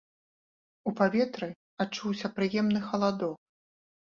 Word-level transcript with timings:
У 0.91 0.93
паветры 0.99 1.49
адчуўся 1.85 2.27
прыемны 2.39 2.79
халадок. 2.87 3.37